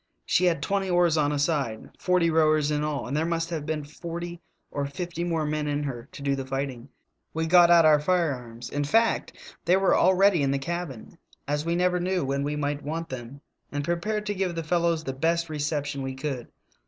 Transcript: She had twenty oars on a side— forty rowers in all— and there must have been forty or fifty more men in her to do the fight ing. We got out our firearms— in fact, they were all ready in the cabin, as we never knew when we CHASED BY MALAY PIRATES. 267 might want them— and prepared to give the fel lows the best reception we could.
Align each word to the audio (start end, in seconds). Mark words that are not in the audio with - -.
She 0.25 0.45
had 0.45 0.63
twenty 0.63 0.89
oars 0.89 1.15
on 1.15 1.31
a 1.31 1.37
side— 1.37 1.91
forty 1.99 2.31
rowers 2.31 2.71
in 2.71 2.83
all— 2.83 3.05
and 3.07 3.15
there 3.15 3.23
must 3.23 3.51
have 3.51 3.67
been 3.67 3.83
forty 3.83 4.41
or 4.71 4.87
fifty 4.87 5.23
more 5.23 5.45
men 5.45 5.67
in 5.67 5.83
her 5.83 6.09
to 6.11 6.23
do 6.23 6.35
the 6.35 6.43
fight 6.43 6.71
ing. 6.71 6.89
We 7.35 7.45
got 7.45 7.69
out 7.69 7.85
our 7.85 7.99
firearms— 7.99 8.67
in 8.71 8.83
fact, 8.83 9.33
they 9.65 9.77
were 9.77 9.93
all 9.93 10.15
ready 10.15 10.41
in 10.41 10.49
the 10.49 10.57
cabin, 10.57 11.19
as 11.47 11.65
we 11.65 11.75
never 11.75 11.99
knew 11.99 12.25
when 12.25 12.41
we 12.41 12.53
CHASED 12.53 12.61
BY 12.61 12.61
MALAY 12.61 12.77
PIRATES. 12.77 12.83
267 12.83 12.91
might 12.91 12.91
want 12.91 13.09
them— 13.09 13.41
and 13.77 13.85
prepared 13.85 14.25
to 14.25 14.33
give 14.33 14.55
the 14.55 14.63
fel 14.67 14.79
lows 14.79 15.03
the 15.03 15.13
best 15.13 15.49
reception 15.49 16.01
we 16.01 16.15
could. 16.15 16.47